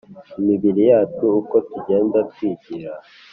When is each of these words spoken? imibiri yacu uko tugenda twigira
imibiri 0.39 0.81
yacu 0.91 1.25
uko 1.39 1.55
tugenda 1.69 2.17
twigira 2.31 2.93